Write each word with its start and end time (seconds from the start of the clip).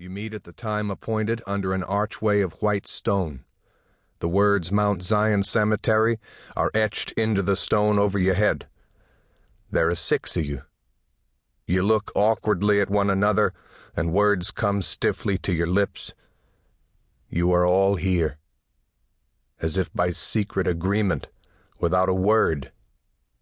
You 0.00 0.10
meet 0.10 0.32
at 0.32 0.44
the 0.44 0.52
time 0.52 0.92
appointed 0.92 1.42
under 1.44 1.74
an 1.74 1.82
archway 1.82 2.40
of 2.40 2.62
white 2.62 2.86
stone. 2.86 3.40
The 4.20 4.28
words 4.28 4.70
Mount 4.70 5.02
Zion 5.02 5.42
Cemetery 5.42 6.20
are 6.56 6.70
etched 6.72 7.10
into 7.16 7.42
the 7.42 7.56
stone 7.56 7.98
over 7.98 8.16
your 8.16 8.34
head. 8.34 8.68
There 9.72 9.88
are 9.88 9.96
six 9.96 10.36
of 10.36 10.44
you. 10.44 10.62
You 11.66 11.82
look 11.82 12.12
awkwardly 12.14 12.80
at 12.80 12.88
one 12.88 13.10
another, 13.10 13.52
and 13.96 14.12
words 14.12 14.52
come 14.52 14.82
stiffly 14.82 15.36
to 15.38 15.52
your 15.52 15.66
lips. 15.66 16.14
You 17.28 17.50
are 17.50 17.66
all 17.66 17.96
here. 17.96 18.38
As 19.60 19.76
if 19.76 19.92
by 19.92 20.10
secret 20.10 20.68
agreement, 20.68 21.26
without 21.80 22.08
a 22.08 22.14
word, 22.14 22.70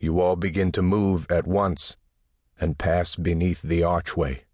you 0.00 0.18
all 0.18 0.34
begin 0.34 0.72
to 0.72 0.82
move 0.82 1.28
at 1.30 1.46
once 1.46 1.96
and 2.58 2.76
pass 2.76 3.14
beneath 3.14 3.62
the 3.62 3.84
archway. 3.84 4.46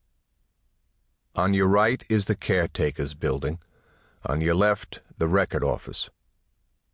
On 1.36 1.52
your 1.52 1.66
right 1.66 2.02
is 2.08 2.24
the 2.24 2.34
caretaker's 2.34 3.12
building. 3.12 3.58
On 4.24 4.40
your 4.40 4.54
left, 4.54 5.02
the 5.18 5.28
record 5.28 5.62
office. 5.62 6.08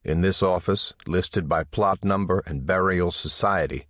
In 0.03 0.21
this 0.21 0.43
office, 0.43 0.95
listed 1.07 1.49
by 1.49 1.63
plot 1.63 2.05
number 2.05 2.43
and 2.45 2.67
burial 2.67 3.13
society, 3.13 3.87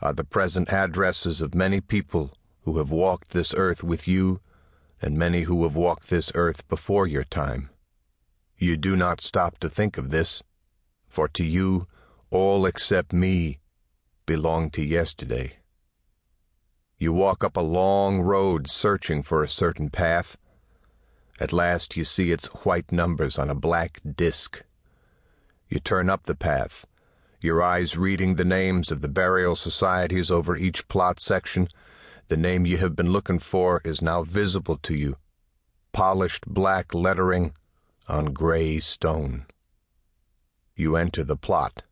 are 0.00 0.12
the 0.12 0.22
present 0.22 0.72
addresses 0.72 1.40
of 1.40 1.56
many 1.56 1.80
people 1.80 2.30
who 2.60 2.78
have 2.78 2.92
walked 2.92 3.30
this 3.30 3.52
earth 3.56 3.82
with 3.82 4.06
you 4.06 4.40
and 5.02 5.18
many 5.18 5.42
who 5.42 5.64
have 5.64 5.74
walked 5.74 6.08
this 6.08 6.30
earth 6.36 6.68
before 6.68 7.08
your 7.08 7.24
time. 7.24 7.70
You 8.56 8.76
do 8.76 8.94
not 8.94 9.20
stop 9.20 9.58
to 9.58 9.68
think 9.68 9.98
of 9.98 10.10
this, 10.10 10.40
for 11.08 11.26
to 11.30 11.44
you, 11.44 11.86
all 12.30 12.64
except 12.64 13.12
me 13.12 13.58
belong 14.24 14.70
to 14.70 14.84
yesterday. 14.84 15.54
You 16.98 17.12
walk 17.12 17.44
up 17.44 17.56
a 17.56 17.60
long 17.60 18.20
road 18.20 18.68
searching 18.68 19.22
for 19.22 19.42
a 19.42 19.48
certain 19.48 19.90
path. 19.90 20.36
At 21.38 21.52
last 21.52 21.96
you 21.96 22.04
see 22.04 22.32
its 22.32 22.46
white 22.64 22.90
numbers 22.90 23.38
on 23.38 23.50
a 23.50 23.54
black 23.54 24.00
disk. 24.16 24.64
You 25.68 25.80
turn 25.80 26.08
up 26.08 26.24
the 26.24 26.34
path 26.34 26.86
your 27.46 27.62
eyes 27.62 27.96
reading 27.96 28.34
the 28.34 28.44
names 28.44 28.90
of 28.90 29.02
the 29.02 29.08
burial 29.08 29.54
societies 29.54 30.30
over 30.30 30.56
each 30.56 30.88
plot 30.88 31.20
section. 31.20 31.68
The 32.28 32.36
name 32.36 32.66
you 32.66 32.78
have 32.78 32.96
been 32.96 33.12
looking 33.12 33.38
for 33.38 33.80
is 33.84 34.02
now 34.02 34.24
visible 34.24 34.76
to 34.78 34.94
you. 34.94 35.16
Polished 35.92 36.46
black 36.46 36.92
lettering 36.92 37.52
on 38.08 38.32
gray 38.32 38.80
stone. 38.80 39.46
You 40.74 40.96
enter 40.96 41.22
the 41.24 41.36
plot. 41.36 41.84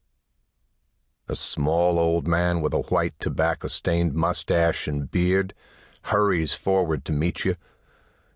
A 1.27 1.37
small 1.37 1.99
old 1.99 2.29
man 2.29 2.61
with 2.61 2.75
a 2.75 2.83
white 2.83 3.19
tobacco 3.19 3.69
stained 3.69 4.15
mustache 4.15 4.87
and 4.87 5.11
beard 5.11 5.55
hurries 6.03 6.53
forward 6.53 7.05
to 7.07 7.13
meet 7.13 7.45
you. 7.45 7.57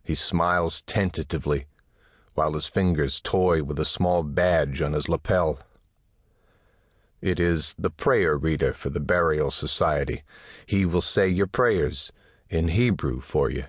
He 0.03 0.15
smiles 0.15 0.81
tentatively 0.83 1.67
while 2.33 2.55
his 2.55 2.67
fingers 2.67 3.21
toy 3.21 3.63
with 3.63 3.79
a 3.79 3.85
small 3.85 4.23
badge 4.23 4.81
on 4.81 4.95
his 4.95 5.09
lapel. 5.09 5.59
It 7.21 7.39
is 7.39 7.75
the 7.77 7.91
prayer 7.91 8.39
reader 8.39 8.73
for 8.73 8.91
the 8.91 9.01
burial 9.01 9.51
society. 9.51 10.23
He 10.65 10.87
will 10.87 11.03
say 11.03 11.29
your 11.29 11.49
prayers 11.49 12.13
in 12.49 12.69
Hebrew 12.69 13.21
for 13.21 13.51
you, 13.51 13.65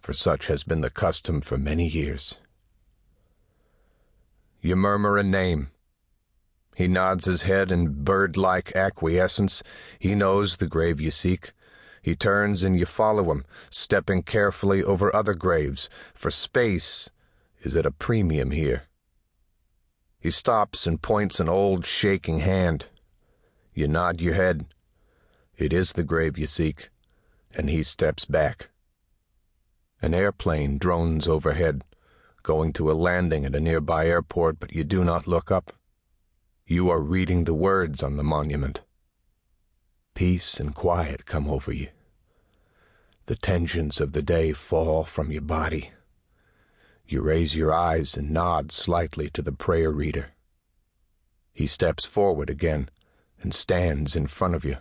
for 0.00 0.12
such 0.12 0.46
has 0.46 0.64
been 0.64 0.80
the 0.80 0.90
custom 0.90 1.40
for 1.40 1.58
many 1.58 1.86
years. 1.86 2.38
You 4.60 4.74
murmur 4.74 5.16
a 5.16 5.22
name. 5.22 5.68
He 6.76 6.88
nods 6.88 7.24
his 7.24 7.42
head 7.42 7.72
in 7.72 8.04
bird 8.04 8.36
like 8.36 8.76
acquiescence. 8.76 9.62
He 9.98 10.14
knows 10.14 10.58
the 10.58 10.66
grave 10.66 11.00
you 11.00 11.10
seek. 11.10 11.54
He 12.02 12.14
turns 12.14 12.62
and 12.62 12.78
you 12.78 12.84
follow 12.84 13.30
him, 13.30 13.46
stepping 13.70 14.22
carefully 14.22 14.84
over 14.84 15.14
other 15.16 15.32
graves, 15.32 15.88
for 16.12 16.30
space 16.30 17.08
is 17.62 17.74
at 17.76 17.86
a 17.86 17.90
premium 17.90 18.50
here. 18.50 18.82
He 20.20 20.30
stops 20.30 20.86
and 20.86 21.00
points 21.00 21.40
an 21.40 21.48
old 21.48 21.86
shaking 21.86 22.40
hand. 22.40 22.88
You 23.72 23.88
nod 23.88 24.20
your 24.20 24.34
head. 24.34 24.66
It 25.56 25.72
is 25.72 25.94
the 25.94 26.04
grave 26.04 26.36
you 26.36 26.46
seek, 26.46 26.90
and 27.54 27.70
he 27.70 27.84
steps 27.84 28.26
back. 28.26 28.68
An 30.02 30.12
airplane 30.12 30.76
drones 30.76 31.26
overhead, 31.26 31.84
going 32.42 32.74
to 32.74 32.90
a 32.90 32.92
landing 32.92 33.46
at 33.46 33.54
a 33.54 33.60
nearby 33.60 34.08
airport, 34.08 34.60
but 34.60 34.74
you 34.74 34.84
do 34.84 35.04
not 35.04 35.26
look 35.26 35.50
up. 35.50 35.72
You 36.68 36.90
are 36.90 37.00
reading 37.00 37.44
the 37.44 37.54
words 37.54 38.02
on 38.02 38.16
the 38.16 38.24
monument. 38.24 38.80
Peace 40.14 40.58
and 40.58 40.74
quiet 40.74 41.24
come 41.24 41.46
over 41.48 41.72
you. 41.72 41.90
The 43.26 43.36
tensions 43.36 44.00
of 44.00 44.10
the 44.10 44.22
day 44.22 44.52
fall 44.52 45.04
from 45.04 45.30
your 45.30 45.42
body. 45.42 45.92
You 47.06 47.22
raise 47.22 47.54
your 47.54 47.72
eyes 47.72 48.16
and 48.16 48.32
nod 48.32 48.72
slightly 48.72 49.30
to 49.30 49.42
the 49.42 49.52
prayer 49.52 49.92
reader. 49.92 50.32
He 51.52 51.68
steps 51.68 52.04
forward 52.04 52.50
again 52.50 52.88
and 53.40 53.54
stands 53.54 54.16
in 54.16 54.26
front 54.26 54.56
of 54.56 54.64
you. 54.64 54.78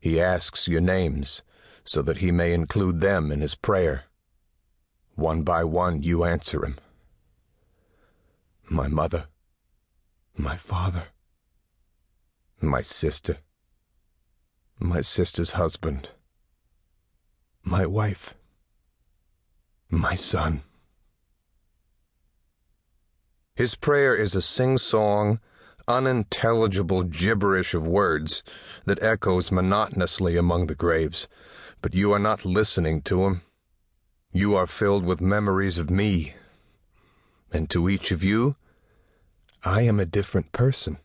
He 0.00 0.20
asks 0.20 0.66
your 0.66 0.80
names 0.80 1.42
so 1.84 2.02
that 2.02 2.16
he 2.16 2.32
may 2.32 2.52
include 2.52 3.00
them 3.00 3.30
in 3.30 3.42
his 3.42 3.54
prayer. 3.54 4.06
One 5.14 5.44
by 5.44 5.62
one, 5.62 6.02
you 6.02 6.24
answer 6.24 6.66
him. 6.66 6.78
My 8.68 8.88
mother, 8.88 9.26
my 10.36 10.56
father, 10.56 11.04
my 12.60 12.82
sister, 12.82 13.38
my 14.80 15.00
sister's 15.00 15.52
husband, 15.52 16.10
my 17.62 17.86
wife, 17.86 18.34
my 19.88 20.16
son. 20.16 20.62
His 23.54 23.76
prayer 23.76 24.16
is 24.16 24.34
a 24.34 24.42
sing 24.42 24.78
song, 24.78 25.38
unintelligible 25.86 27.04
gibberish 27.04 27.72
of 27.72 27.86
words 27.86 28.42
that 28.86 29.00
echoes 29.00 29.52
monotonously 29.52 30.36
among 30.36 30.66
the 30.66 30.74
graves, 30.74 31.28
but 31.80 31.94
you 31.94 32.12
are 32.12 32.18
not 32.18 32.44
listening 32.44 33.02
to 33.02 33.24
him. 33.24 33.42
You 34.32 34.56
are 34.56 34.66
filled 34.66 35.04
with 35.04 35.20
memories 35.20 35.78
of 35.78 35.90
me. 35.90 36.34
And 37.52 37.70
to 37.70 37.88
each 37.88 38.10
of 38.10 38.24
you, 38.24 38.56
I 39.66 39.80
am 39.82 39.98
a 39.98 40.04
different 40.04 40.52
person. 40.52 40.98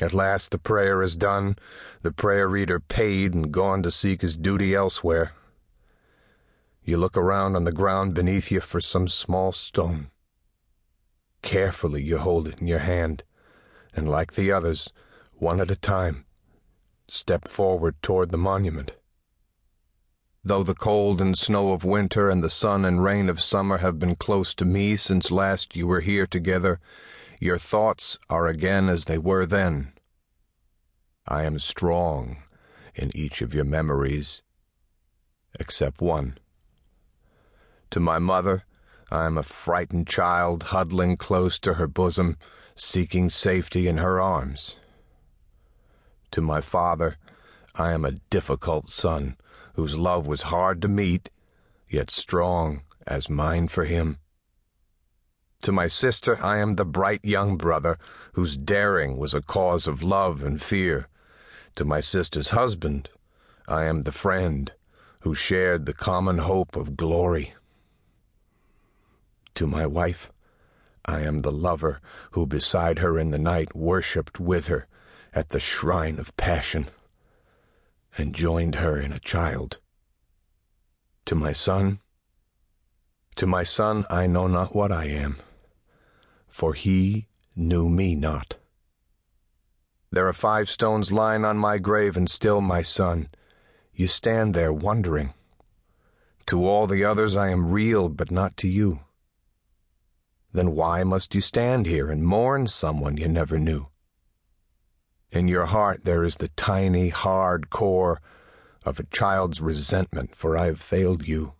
At 0.00 0.14
last 0.14 0.50
the 0.50 0.58
prayer 0.58 1.02
is 1.02 1.14
done, 1.14 1.56
the 2.00 2.10
prayer 2.10 2.48
reader 2.48 2.80
paid 2.80 3.34
and 3.34 3.52
gone 3.52 3.82
to 3.82 3.90
seek 3.90 4.22
his 4.22 4.34
duty 4.34 4.74
elsewhere. 4.74 5.32
You 6.82 6.96
look 6.96 7.16
around 7.16 7.54
on 7.54 7.64
the 7.64 7.72
ground 7.72 8.14
beneath 8.14 8.50
you 8.50 8.60
for 8.60 8.80
some 8.80 9.08
small 9.08 9.52
stone. 9.52 10.10
Carefully 11.42 12.02
you 12.02 12.16
hold 12.16 12.48
it 12.48 12.60
in 12.60 12.66
your 12.66 12.78
hand, 12.78 13.24
and 13.94 14.08
like 14.08 14.32
the 14.32 14.50
others, 14.50 14.90
one 15.34 15.60
at 15.60 15.70
a 15.70 15.76
time, 15.76 16.24
step 17.08 17.46
forward 17.46 18.00
toward 18.00 18.30
the 18.30 18.38
monument. 18.38 18.94
Though 20.44 20.64
the 20.64 20.74
cold 20.74 21.20
and 21.20 21.38
snow 21.38 21.72
of 21.72 21.84
winter 21.84 22.28
and 22.28 22.42
the 22.42 22.50
sun 22.50 22.84
and 22.84 23.02
rain 23.02 23.28
of 23.28 23.40
summer 23.40 23.78
have 23.78 24.00
been 24.00 24.16
close 24.16 24.54
to 24.56 24.64
me 24.64 24.96
since 24.96 25.30
last 25.30 25.76
you 25.76 25.86
were 25.86 26.00
here 26.00 26.26
together, 26.26 26.80
your 27.38 27.58
thoughts 27.58 28.18
are 28.28 28.48
again 28.48 28.88
as 28.88 29.04
they 29.04 29.18
were 29.18 29.46
then. 29.46 29.92
I 31.28 31.44
am 31.44 31.60
strong 31.60 32.42
in 32.94 33.16
each 33.16 33.40
of 33.40 33.54
your 33.54 33.64
memories, 33.64 34.42
except 35.60 36.00
one. 36.00 36.38
To 37.90 38.00
my 38.00 38.18
mother, 38.18 38.64
I 39.12 39.26
am 39.26 39.38
a 39.38 39.44
frightened 39.44 40.08
child 40.08 40.64
huddling 40.64 41.18
close 41.18 41.60
to 41.60 41.74
her 41.74 41.86
bosom, 41.86 42.36
seeking 42.74 43.30
safety 43.30 43.86
in 43.86 43.98
her 43.98 44.20
arms. 44.20 44.76
To 46.32 46.40
my 46.40 46.60
father, 46.60 47.16
I 47.74 47.92
am 47.92 48.04
a 48.04 48.12
difficult 48.12 48.88
son 48.90 49.36
whose 49.74 49.96
love 49.96 50.26
was 50.26 50.42
hard 50.42 50.82
to 50.82 50.88
meet, 50.88 51.30
yet 51.88 52.10
strong 52.10 52.82
as 53.06 53.30
mine 53.30 53.68
for 53.68 53.84
him. 53.84 54.18
To 55.62 55.72
my 55.72 55.86
sister, 55.86 56.38
I 56.42 56.58
am 56.58 56.76
the 56.76 56.84
bright 56.84 57.24
young 57.24 57.56
brother 57.56 57.98
whose 58.34 58.58
daring 58.58 59.16
was 59.16 59.32
a 59.32 59.40
cause 59.40 59.86
of 59.86 60.02
love 60.02 60.42
and 60.42 60.60
fear. 60.60 61.08
To 61.76 61.84
my 61.86 62.00
sister's 62.00 62.50
husband, 62.50 63.08
I 63.66 63.84
am 63.84 64.02
the 64.02 64.12
friend 64.12 64.72
who 65.20 65.34
shared 65.34 65.86
the 65.86 65.94
common 65.94 66.38
hope 66.38 66.76
of 66.76 66.96
glory. 66.96 67.54
To 69.54 69.66
my 69.66 69.86
wife, 69.86 70.30
I 71.06 71.20
am 71.20 71.38
the 71.38 71.52
lover 71.52 72.00
who 72.32 72.46
beside 72.46 72.98
her 72.98 73.18
in 73.18 73.30
the 73.30 73.38
night 73.38 73.74
worshipped 73.74 74.38
with 74.38 74.66
her 74.66 74.86
at 75.32 75.50
the 75.50 75.60
shrine 75.60 76.18
of 76.18 76.36
passion 76.36 76.88
and 78.16 78.34
joined 78.34 78.76
her 78.76 79.00
in 79.00 79.12
a 79.12 79.18
child. 79.18 79.78
To 81.26 81.34
my 81.34 81.52
son, 81.52 82.00
to 83.36 83.46
my 83.46 83.62
son 83.62 84.04
I 84.10 84.26
know 84.26 84.46
not 84.46 84.74
what 84.74 84.92
I 84.92 85.06
am, 85.06 85.36
for 86.48 86.74
he 86.74 87.28
knew 87.56 87.88
me 87.88 88.14
not. 88.14 88.56
There 90.10 90.28
are 90.28 90.34
five 90.34 90.68
stones 90.68 91.10
lying 91.10 91.44
on 91.44 91.56
my 91.56 91.78
grave, 91.78 92.18
and 92.18 92.28
still, 92.28 92.60
my 92.60 92.82
son, 92.82 93.28
you 93.94 94.06
stand 94.06 94.52
there 94.52 94.72
wondering. 94.72 95.32
To 96.46 96.66
all 96.66 96.86
the 96.86 97.04
others 97.04 97.34
I 97.34 97.48
am 97.48 97.70
real, 97.70 98.10
but 98.10 98.30
not 98.30 98.56
to 98.58 98.68
you. 98.68 99.00
Then 100.52 100.72
why 100.72 101.02
must 101.02 101.34
you 101.34 101.40
stand 101.40 101.86
here 101.86 102.10
and 102.10 102.26
mourn 102.26 102.66
someone 102.66 103.16
you 103.16 103.28
never 103.28 103.58
knew? 103.58 103.88
In 105.32 105.48
your 105.48 105.64
heart 105.64 106.04
there 106.04 106.24
is 106.24 106.36
the 106.36 106.48
tiny, 106.48 107.08
hard 107.08 107.70
core 107.70 108.20
of 108.84 109.00
a 109.00 109.04
child's 109.04 109.62
resentment, 109.62 110.36
for 110.36 110.58
I 110.58 110.66
have 110.66 110.78
failed 110.78 111.26
you. 111.26 111.54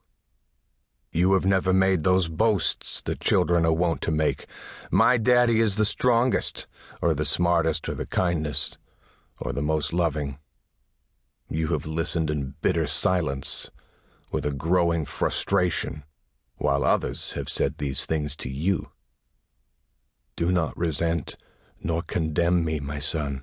You 1.10 1.32
have 1.32 1.46
never 1.46 1.72
made 1.72 2.04
those 2.04 2.28
boasts 2.28 3.00
that 3.00 3.20
children 3.20 3.64
are 3.64 3.72
wont 3.72 4.02
to 4.02 4.10
make. 4.10 4.44
My 4.90 5.16
daddy 5.16 5.58
is 5.58 5.76
the 5.76 5.86
strongest, 5.86 6.66
or 7.00 7.14
the 7.14 7.24
smartest, 7.24 7.88
or 7.88 7.94
the 7.94 8.04
kindest, 8.04 8.76
or 9.40 9.54
the 9.54 9.62
most 9.62 9.94
loving. 9.94 10.38
You 11.48 11.68
have 11.68 11.86
listened 11.86 12.30
in 12.30 12.54
bitter 12.60 12.86
silence, 12.86 13.70
with 14.30 14.44
a 14.44 14.52
growing 14.52 15.06
frustration, 15.06 16.04
while 16.56 16.84
others 16.84 17.32
have 17.32 17.48
said 17.48 17.78
these 17.78 18.04
things 18.04 18.36
to 18.36 18.50
you. 18.50 18.90
Do 20.36 20.52
not 20.52 20.76
resent 20.76 21.38
nor 21.82 22.02
condemn 22.02 22.64
me, 22.64 22.78
my 22.78 22.98
son. 22.98 23.42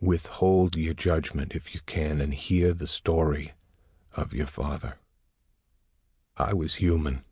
Withhold 0.00 0.76
your 0.76 0.94
judgment 0.94 1.52
if 1.54 1.74
you 1.74 1.80
can 1.84 2.20
and 2.20 2.32
hear 2.32 2.72
the 2.72 2.86
story 2.86 3.52
of 4.16 4.32
your 4.32 4.46
father. 4.46 4.96
I 6.36 6.54
was 6.54 6.76
human, 6.76 7.22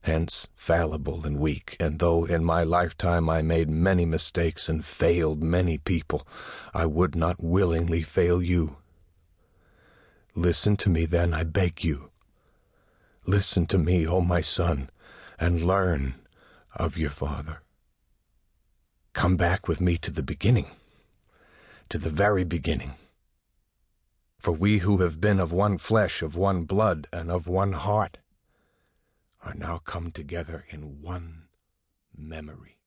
hence 0.00 0.48
fallible 0.54 1.26
and 1.26 1.38
weak, 1.38 1.76
and 1.78 1.98
though 1.98 2.24
in 2.24 2.42
my 2.42 2.64
lifetime 2.64 3.28
I 3.28 3.42
made 3.42 3.68
many 3.68 4.06
mistakes 4.06 4.68
and 4.68 4.84
failed 4.84 5.42
many 5.42 5.76
people, 5.78 6.26
I 6.72 6.86
would 6.86 7.14
not 7.14 7.42
willingly 7.42 8.02
fail 8.02 8.42
you. 8.42 8.76
Listen 10.34 10.76
to 10.78 10.88
me 10.88 11.04
then, 11.04 11.34
I 11.34 11.44
beg 11.44 11.84
you. 11.84 12.10
Listen 13.26 13.66
to 13.66 13.78
me, 13.78 14.06
O 14.06 14.16
oh 14.16 14.20
my 14.22 14.40
son, 14.40 14.88
and 15.38 15.62
learn 15.62 16.14
of 16.74 16.96
your 16.96 17.10
father. 17.10 17.60
Come 19.12 19.36
back 19.36 19.68
with 19.68 19.80
me 19.80 19.98
to 19.98 20.10
the 20.10 20.22
beginning, 20.22 20.66
to 21.92 21.98
the 21.98 22.08
very 22.08 22.42
beginning. 22.42 22.94
For 24.38 24.52
we 24.52 24.78
who 24.78 24.96
have 25.02 25.20
been 25.20 25.38
of 25.38 25.52
one 25.52 25.76
flesh, 25.76 26.22
of 26.22 26.34
one 26.34 26.64
blood, 26.64 27.06
and 27.12 27.30
of 27.30 27.46
one 27.46 27.74
heart, 27.74 28.16
are 29.44 29.52
now 29.52 29.76
come 29.76 30.10
together 30.10 30.64
in 30.70 31.02
one 31.02 31.48
memory. 32.16 32.78